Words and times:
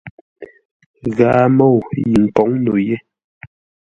Ghaa 1.17 1.43
môu 1.57 1.77
yi 2.05 2.13
n 2.13 2.21
nkǒŋ 2.27 2.49
no 2.63 2.73
yé. 2.87 2.95